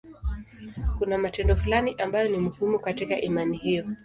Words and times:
Kuna 0.97 1.17
matendo 1.17 1.55
fulani 1.55 1.95
ambayo 1.97 2.29
ni 2.29 2.37
muhimu 2.37 2.79
katika 2.79 3.21
imani 3.21 3.57
hiyo. 3.57 3.85